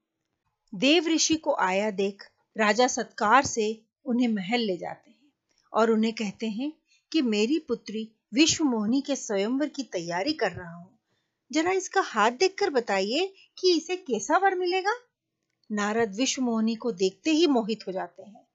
[0.74, 2.22] देव ऋषि को आया देख
[2.56, 5.32] राजा सत्कार से उन्हें महल ले जाते हैं
[5.72, 6.72] और उन्हें कहते हैं
[7.12, 10.97] कि मेरी पुत्री विश्व मोहनी के स्वयंवर की तैयारी कर रहा हूँ।
[11.50, 14.92] जरा इसका हाथ देखकर बताइए कि इसे कैसा वर मिलेगा?
[15.70, 18.46] नारद विश्व मोहनी को देखते ही मोहित हो जाते हैं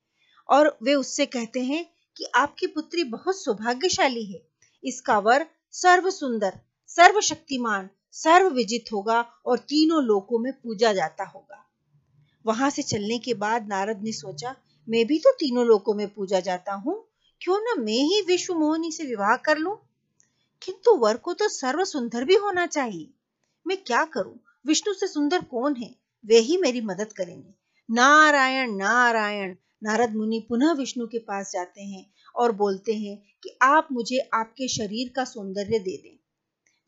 [0.49, 1.85] और वे उससे कहते हैं
[2.17, 4.41] कि आपकी पुत्री बहुत सौभाग्यशाली है।
[4.83, 11.65] इसका वर सर्व सुंदर सर्वशक्तिमान सर्व विजित होगा और तीनों लोकों में पूजा जाता होगा।
[12.45, 14.55] वहाँ से चलने के बाद नारद ने सोचा,
[14.87, 17.03] मैं भी तो तीनों लोकों में पूजा जाता हूँ।
[17.41, 19.77] क्यों ना मैं ही विश्व मोहनी से विवाह कर लूँ?
[20.63, 23.13] किंतु वर को तो सर्व सुंदर भी होना चाहिए।
[23.67, 24.39] मैं क्या करूँ?
[24.67, 25.95] विष्णु से सुंदर कौन है?
[26.25, 27.53] वे ही मेरी मदद करेंगे।
[27.91, 33.87] नारायण नारायण। नारद मुनि पुनः विष्णु के पास जाते हैं और बोलते हैं कि आप
[33.91, 36.19] मुझे आपके शरीर का सौंदर्य दे दें।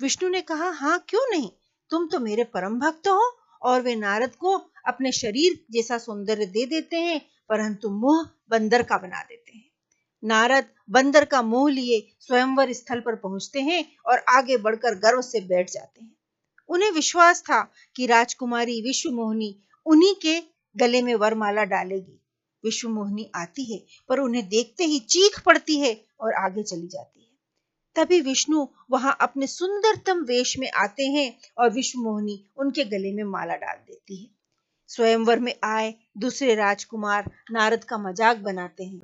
[0.01, 1.49] विष्णु ने कहा हाँ क्यों नहीं?
[1.89, 4.57] तुम तो मेरे परम भक्त हो और वे नारद को
[4.87, 9.64] अपने शरीर जैसा सौंदर्य दे देते हैं, परंतु मुँह बंदर का बना देते हैं।
[10.25, 15.39] नारद बंदर का मुँह लिए स्वयंवर स्थल पर पहुँचते हैं और आगे बढ़कर गर्व से
[15.39, 16.15] बैठ जाते हैं।
[16.69, 17.61] उन्हें विश्वास था
[17.95, 20.39] कि राजकुमारी विश्व मोहनी उन्हीं के
[20.75, 22.21] गले में वरमाला डालेगी।
[22.63, 27.21] विश्व मोहनी आती है, पर उन्हें देखते ही चीख पड़ती है और आगे चली जाती
[27.21, 27.25] है।
[27.95, 33.23] तभी विष्णु वहाँ अपने सुंदरतम वेश में आते हैं और विश्व मोहनी उनके गले में
[33.23, 34.29] माला डाल देती है।
[34.87, 39.01] स्वयंवर में आए दूसरे राजकुमार नारद का मज़ाक बनाते हैं।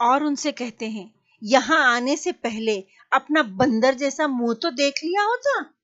[0.00, 5.22] और उनसे कहते हैं, यहाँ आने से पहले अपना बंदर जैसा मुँह तो देख लिया
[5.22, 5.74] होता।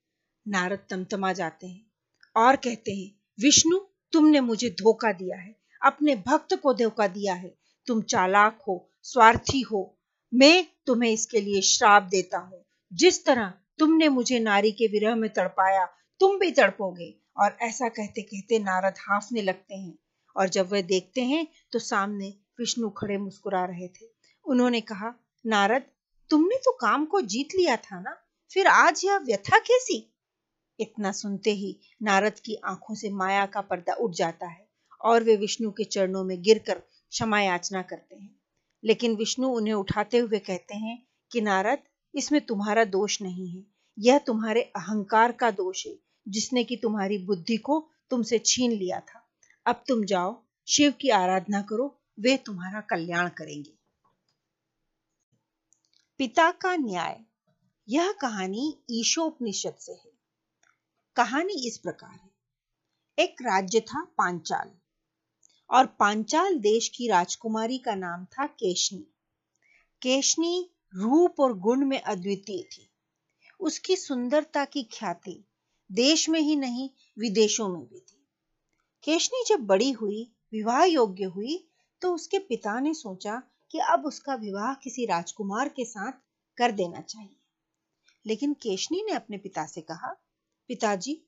[0.48, 1.86] नारद तमतमा जाते हैं
[2.36, 3.78] और कहते हैं, विष्णु,
[4.12, 7.54] तुमने मुझे धोखा दिया है, अपने भक्त को धोखा दिया है।
[7.86, 9.98] तुम चालाक हो, स्वार्थी हो।
[10.34, 15.32] मैं तुम्हें इसके लिए श्राप देता हूँ। जिस तरह तुमने मुझे नारी के विरह में
[15.32, 15.86] तड़पाया,
[16.20, 19.98] तुम भी तड़पोगे। और ऐसा कहते कहते नारद हाफने लगते हैं
[20.36, 24.06] और जब वे देखते हैं तो सामने विष्णु खड़े मुस्कुरा रहे थे।
[24.44, 25.14] उन्होंने कहा,
[25.46, 25.82] नारद,
[26.30, 28.16] तुमने तो काम को जीत लिया था ना?
[28.52, 30.14] फिर आज यह व्यथा कैसी?
[30.80, 34.68] इतना सुनते ही नारद की आँखों से माया का पर्दा उठ जाता है
[35.04, 36.78] और वे विष्णु के चरणों में गिरकर
[37.10, 38.40] क्षमा याचना करते हैं।
[38.84, 41.78] लेकिन विष्णु उन्हें उठाते हुए कहते हैं कि, नारद,
[42.14, 43.64] इसमें तुम्हारा दोष नहीं है।
[43.98, 49.30] यह तुम्हारे अहंकार का दोष है, जिसने कि तुम्हारी बुद्धि को तुमसे छीन लिया था।
[49.66, 53.74] अब तुम जाओ, शिव की आराधना करो वे तुम्हारा कल्याण करेंगे।
[56.18, 57.20] पिता का न्याय,
[57.88, 60.12] यह कहानी ईशोपनिषद से है।
[61.16, 62.30] कहानी इस प्रकार है।
[63.18, 64.70] एक राज्य था पांचाल,
[65.70, 69.06] और पांचाल देश की राजकुमारी का नाम था केशनी।
[70.02, 72.90] केशनी रूप और गुण में अद्वितीय थी।
[73.60, 75.44] उसकी सुंदरता की ख्याति
[75.92, 78.28] देश में ही नहीं, विदेशों में भी थी।
[79.04, 81.68] केशनी जब बड़ी हुई, विवाह योग्य हुई
[82.02, 86.12] तो उसके पिता ने सोचा कि अब उसका विवाह किसी राजकुमार के साथ
[86.58, 87.36] कर देना चाहिए।
[88.26, 90.16] लेकिन केशनी ने अपने पिता से कहा,
[90.68, 91.22] पिताजी,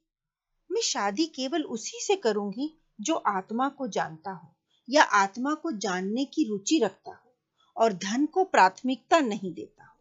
[0.72, 4.54] मैं शादी केवल उसी से करूँगी जो आत्मा को जानता हो
[4.90, 7.32] या आत्मा को जानने की रुचि रखता हो
[7.76, 9.98] और धन को प्राथमिकता नहीं देता हो।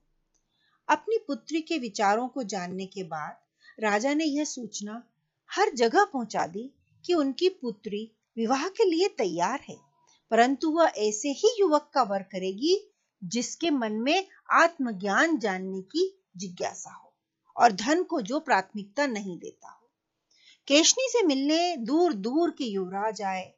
[0.89, 3.37] अपनी पुत्री के विचारों को जानने के बाद
[3.79, 5.03] राजा ने यह सूचना
[5.51, 6.73] हर जगह पहुँचा दी
[7.05, 9.92] कि उनकी पुत्री विवाह के लिए तैयार है।
[10.33, 12.91] परंतु वह ऐसे ही युवक का वर करेगी,
[13.23, 17.13] जिसके मन में आत्मज्ञान जानने की जिज्ञासा हो
[17.57, 19.89] और धन को जो प्राथमिकता नहीं देता हो।
[20.67, 23.53] केशनी से मिलने दूर दूर के युवराज आए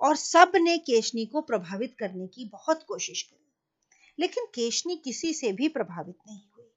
[0.00, 3.52] और सबने केशनी को प्रभावित करने की बहुत कोशिश करी।
[4.18, 6.70] लेकिन केशनी किसी से भी प्रभावित नहीं हुई।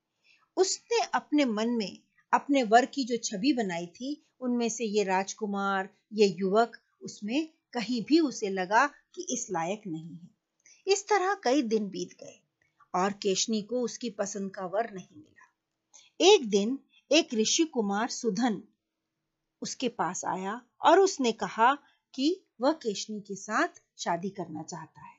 [0.58, 2.00] उसने अपने मन में
[2.34, 8.04] अपने वर की जो छवि बनाई थी, उनमें से ये राजकुमार, ये युवक, उसमें कहीं
[8.04, 10.30] भी उसे लगा कि इस लायक नहीं है।
[10.88, 12.40] इस तरह कई दिन बीत गए
[12.96, 15.52] और केशनी को उसकी पसंद का वर नहीं मिला।
[16.34, 16.80] एक दिन
[17.12, 18.64] एक ऋषि कुमार सुधन
[19.62, 21.78] उसके पास आया और उसने कहा
[22.14, 25.16] कि वह केशनी के साथ शादी करना चाहता है।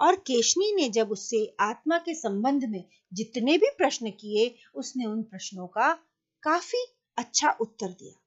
[0.00, 5.22] और केशनी ने जब उससे आत्मा के संबंध में जितने भी प्रश्न किए, उसने उन
[5.22, 5.92] प्रश्नों का
[6.42, 8.20] काफ़ी अच्छा उत्तर दिया।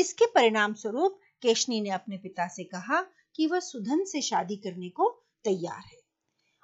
[0.00, 4.88] इसके परिणाम स्वरूप केशनी ने अपने पिता से कहा कि वह सुधन से शादी करने
[4.90, 5.08] को
[5.44, 6.00] तैयार है।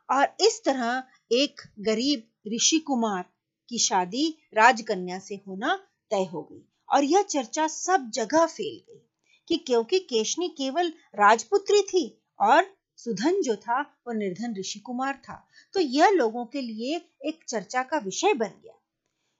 [0.08, 2.22] और इस तरह एक गरीब
[2.54, 3.24] ऋषि कुमार
[3.70, 5.74] की शादी राजकन्या से होना
[6.10, 9.00] तय हो गई और यह चर्चा सब जगह फैल गई
[9.48, 12.06] कि क्योंकि केशनी केवल राजपुत्री थी
[12.40, 12.64] और
[12.98, 15.36] सुधन जो था वो निर्धन ऋषि कुमार था
[15.74, 18.78] तो यह लोगों के लिए एक चर्चा का विषय बन गया।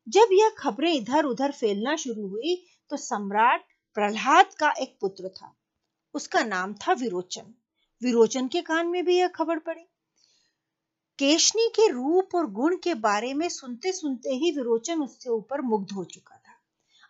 [0.07, 2.55] जब यह खबरें इधर उधर फैलना शुरू हुई
[2.91, 3.65] तो सम्राट
[3.97, 5.55] प्रहलाद का एक पुत्र था।
[6.15, 7.55] उसका नाम था विरोचन।
[8.03, 9.83] विरोचन के कान में भी यह खबर पड़ी।
[11.19, 15.93] केशनी के रूप और गुण के बारे में सुनते सुनते ही विरोचन उससे ऊपर मुग्ध
[15.93, 16.53] हो चुका था।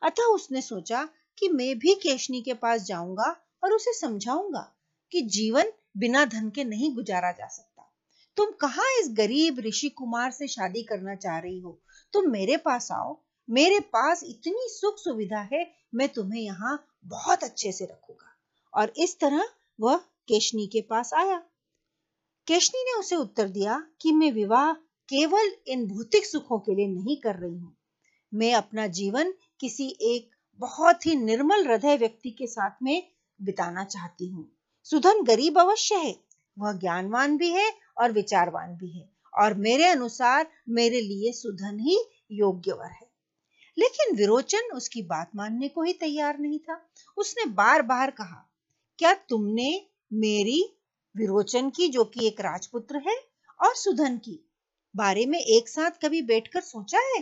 [0.07, 4.75] अतः उसने सोचा कि मैं भी केशनी के पास जाऊँगा और उसे समझाऊँगा
[5.13, 5.65] कि जीवन
[5.97, 7.93] बिना धन के नहीं गुजारा जा सकता।
[8.37, 11.81] तुम कहा इस गरीब ऋषि कुमार से शादी करना चाह रही हो?
[12.13, 17.73] तुम मेरे पास आओ। मेरे पास इतनी सुख सुविधा है, मैं तुम्हें यहाँ बहुत अच्छे
[17.73, 18.32] से रखूँगा।
[18.75, 19.49] और इस तरह
[19.81, 21.43] वह केशनी के पास आया।
[22.47, 24.73] केशनी ने उसे उत्तर दिया कि मैं विवाह
[25.09, 27.77] केवल इन भौतिक सुखों के लिए नहीं कर रही हूँ।
[28.35, 33.11] मैं अपना जीवन किसी एक बहुत ही निर्मल हृदय व्यक्ति के साथ में
[33.43, 34.53] बिताना चाहती हूँ।
[34.85, 36.17] सुधन गरीब अवश्य है।
[36.59, 39.09] वह ज्ञानवान भी है और विचारवान भी है
[39.39, 43.11] और मेरे अनुसार मेरे लिए सुधन ही योग्य वर है।
[43.79, 48.52] लेकिन विरोचन उसकी बात मानने को ही तैयार नहीं था। उसने बार बार कहा
[48.99, 49.71] क्या तुमने
[50.15, 50.61] मेरी
[51.15, 53.17] विरोचन की, जो कि एक राजपुत्र है,
[53.61, 54.39] और सुधन की
[54.95, 57.21] बारे में एक साथ कभी बैठकर सोचा है?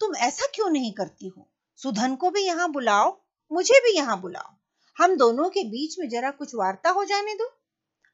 [0.00, 1.48] तुम ऐसा क्यों नहीं करती हो?
[1.78, 3.10] सुधन को भी यहाँ बुलाओ,
[3.50, 4.54] मुझे भी यहाँ बुलाओ।
[4.96, 7.50] हम दोनों के बीच में जरा कुछ वार्ता हो जाने दो।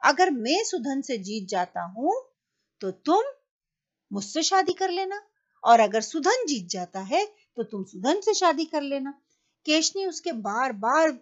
[0.03, 2.15] अगर मैं सुधन से जीत जाता हूँ
[2.81, 3.23] तो तुम
[4.11, 5.21] मुझसे शादी कर लेना,
[5.65, 7.25] और अगर सुधन जीत जाता है
[7.57, 9.11] तो तुम सुधन से शादी कर लेना।
[9.67, 11.19] केशनी उसके बार बार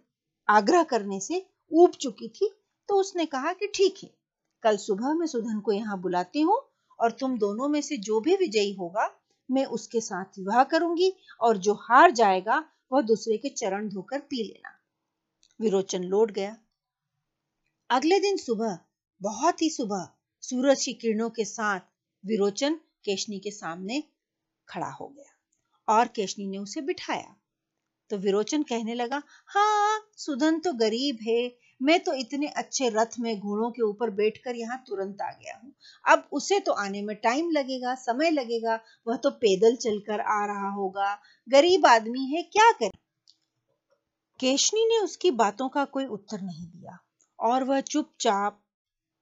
[0.48, 2.50] आग्रह करने से ऊब चुकी थी
[2.88, 4.10] तो उसने कहा कि ठीक है,
[4.64, 6.60] कल सुबह मैं सुधन को यहाँ बुलाती हूँ
[6.98, 9.10] और तुम दोनों में से जो भी विजयी होगा,
[9.48, 14.42] मैं उसके साथ विवाह करूँगी और जो हार जाएगा, वह दूसरे के चरण धोकर पी
[14.42, 14.78] लेना।
[15.60, 16.56] विरोचन लौट गया।
[17.90, 18.78] अगले दिन सुबह,
[19.20, 20.08] बहुत ही सुबह,
[20.42, 21.80] सूरज की किरणों के साथ
[22.24, 24.02] विरोचन केशनी के सामने
[24.68, 27.34] खड़ा हो गया और केशनी ने उसे बिठाया।
[28.10, 31.48] तो विरोचन कहने लगा हाँ सुधन तो गरीब है
[31.82, 35.72] मैं तो इतने अच्छे रथ में घोड़ों के ऊपर बैठकर यहाँ तुरंत आ गया हूँ।
[36.04, 40.70] अब उसे तो आने में टाइम लगेगा, समय लगेगा, वह तो पैदल चलकर आ रहा
[40.70, 41.14] होगा।
[41.48, 42.90] गरीब आदमी है, क्या करे?
[44.40, 46.98] केशनी ने उसकी बातों का कोई उत्तर नहीं दिया
[47.38, 48.58] और वह चुपचाप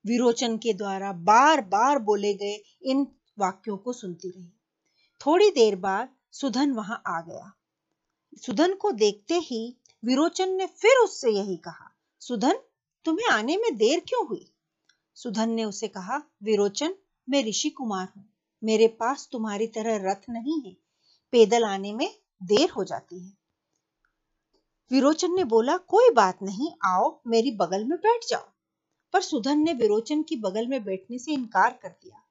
[0.04, 3.06] विरोचन के द्वारा बार बार बोले गए इन
[3.38, 4.52] वाक्यों को सुनती रही।
[5.20, 7.52] थोड़ी देर बाद सुधन वहाँ आ गया।
[8.42, 11.89] सुधन को देखते ही विरोचन ने फिर उससे यही कहा
[12.20, 12.58] सुधन,
[13.04, 14.52] तुम्हें आने में देर क्यों हुई?
[15.14, 16.94] सुधन ने उसे कहा, विरोचन,
[17.28, 18.30] मैं ऋषि कुमार हूँ।
[18.64, 20.76] मेरे पास तुम्हारी तरह रथ नहीं है।
[21.32, 23.32] पैदल आने में देर हो जाती है।
[24.90, 28.48] विरोचन ने बोला, कोई बात नहीं, आओ, मेरी बगल में बैठ जाओ।
[29.12, 32.22] पर सुधन ने विरोचन की बगल में बैठने से इनकार कर दिया।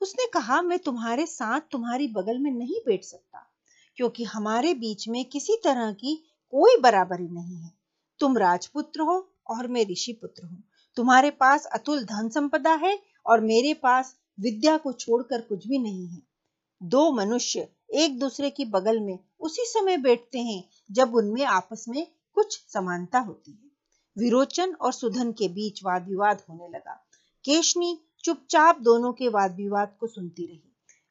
[0.00, 3.52] उसने कहा, मैं तुम्हारे साथ तुम्हारी बगल में नहीं बैठ सकता,
[3.96, 6.16] क्योंकि हमारे बीच में किसी तरह की
[6.50, 7.79] कोई बराबरी नहीं है।
[8.20, 9.16] तुम राजपुत्र हो
[9.50, 10.62] और मैं ऋषि पुत्र हूँ।
[10.96, 16.06] तुम्हारे पास अतुल धन संपदा है और मेरे पास विद्या को छोड़कर कुछ भी नहीं
[16.08, 16.22] है।
[16.82, 22.06] दो मनुष्य एक दूसरे की बगल में उसी समय बैठते हैं जब उनमें आपस में
[22.34, 23.70] कुछ समानता होती है।
[24.16, 26.94] विरोचन और सुधन के बीच वाद विवाद होने लगा।
[27.44, 30.62] केशनी चुपचाप दोनों के वाद विवाद को सुनती रही।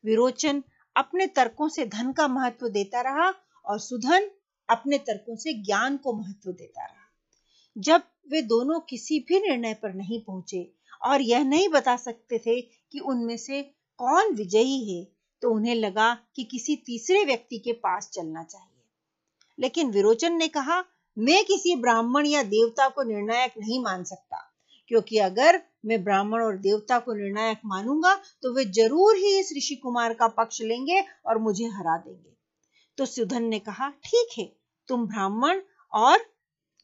[0.04, 0.63] विरोचन
[0.95, 3.34] अपने तर्कों से धन का महत्व देता रहा
[3.65, 4.30] और सुधन
[4.69, 6.98] अपने तर्कों से ज्ञान को महत्व देता रहा।
[7.79, 10.67] जब वे दोनों किसी भी निर्णय पर नहीं पहुँचे
[11.01, 13.61] और यह नहीं बता सकते थे कि उनमें से
[13.99, 15.03] कौन विजयी है
[15.41, 18.67] तो उन्हें लगा कि किसी तीसरे व्यक्ति के पास चलना चाहिए।
[19.57, 20.83] लेकिन विरोचन ने कहा,
[21.17, 24.37] मैं किसी ब्राह्मण या देवता को निर्णायक नहीं मान सकता,
[24.91, 28.13] क्योंकि अगर मैं ब्राह्मण और देवता को निर्णायक मानूँगा
[28.43, 32.33] तो वे ज़रूर ही इस ऋषि कुमार का पक्ष लेंगे और मुझे हरा देंगे।
[32.97, 34.45] तो सुधन ने कहा, ठीक है,
[34.89, 35.61] तुम ब्राह्मण
[35.93, 36.25] और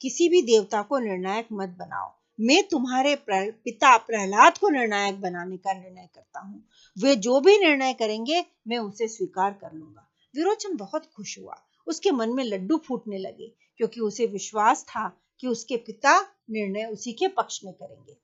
[0.06, 5.74] किसी भी देवता को निर्णायक मत बनाओ। मैं तुम्हारे पिता प्रहलाद को निर्णायक बनाने का
[5.74, 6.64] निर्णय करता हूँ।
[6.98, 11.56] वे जो भी निर्णय करेंगे, मैं उसे स्वीकार कर लूँगा। विरोचन बहुत खुश हुआ।
[11.88, 15.08] उसके मन में लड्डू फूटने लगे, क्योंकि उसे विश्वास था
[15.40, 18.18] कि उसके पिता निर्णय उसी के पक्ष में करेंगे।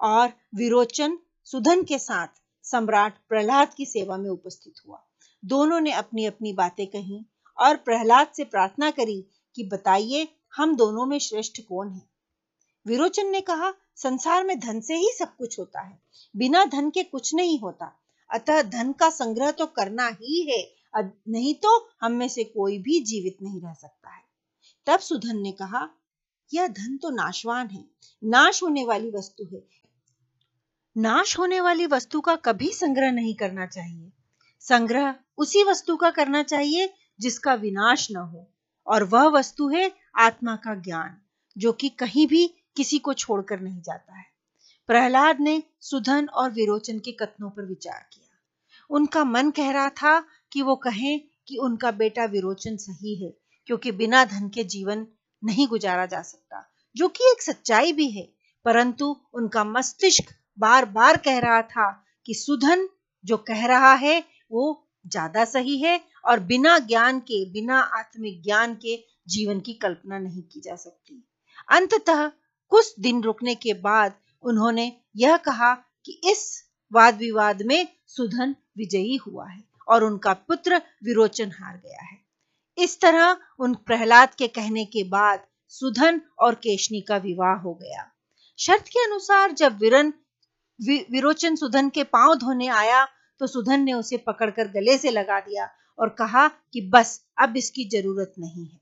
[0.00, 2.28] और विरोचन सुधन के साथ
[2.62, 5.02] सम्राट प्रहलाद की सेवा में उपस्थित हुआ।
[5.44, 7.24] दोनों ने अपनी अपनी बातें कही
[7.58, 9.24] और प्रहलाद से प्रार्थना करी
[9.56, 12.02] कि बताइए हम दोनों में श्रेष्ठ कौन है?
[12.86, 16.02] विरोचन ने कहा, संसार में धन से ही सब कुछ होता है।
[16.36, 18.00] बिना धन के कुछ नहीं होता।
[18.30, 20.74] अतः धन का संग्रह तो करना ही है।
[21.28, 24.22] नहीं तो हम में से कोई भी जीवित नहीं रह सकता है।
[24.86, 25.88] तब सुधन ने कहा,
[26.54, 27.84] यह धन तो नाशवान है।
[28.24, 29.62] नाश होने वाली वस्तु है।
[30.96, 34.12] नाश होने वाली वस्तु का कभी संग्रह नहीं करना चाहिए।
[34.60, 38.50] संग्रह उसी वस्तु का करना चाहिए जिसका विनाश न हो।
[38.86, 41.16] और वह वस्तु है आत्मा का ज्ञान,
[41.56, 42.46] जो कि कहीं भी
[42.76, 44.26] किसी को छोड़कर नहीं जाता है।
[44.86, 48.38] प्रहलाद ने सुधन और विरोचन के कथनों पर विचार किया।
[48.90, 53.34] उनका मन कह रहा था कि वो कहें कि उनका बेटा विरोचन सही है,
[53.66, 55.06] क्योंकि बिना धन के जीवन
[55.44, 58.28] नहीं गुजारा जा सकता, जो कि एक सच्चाई भी है।
[58.64, 62.88] परंतु उनका मस्तिष्क बार बार कह रहा था कि सुधन
[63.24, 68.74] जो कह रहा है, वो ज़्यादा सही है और बिना ज्ञान के, बिना आत्मिक ज्ञान
[68.74, 68.96] के
[69.28, 71.22] जीवन की कल्पना नहीं की जा सकती।
[71.70, 72.26] अंततः
[72.72, 74.14] कुछ दिन रुकने के बाद
[74.44, 76.42] उन्होंने यह कहा कि इस
[76.92, 82.18] वाद विवाद में सुधन विजयी हुआ है और उनका पुत्र विरोचन हार गया है।
[82.78, 88.10] इस तरह उन प्रहलाद के कहने के बाद सुधन और केशनी का विवाह हो गया।
[88.58, 90.12] शर्त के अनुसार जब विरन
[90.80, 93.04] वि, विरोचन सुधन के पाँव धोने आया
[93.40, 95.68] तो सुधन ने उसे पकड़कर गले से लगा दिया
[95.98, 98.78] और कहा कि बस अब इसकी ज़रूरत नहीं है।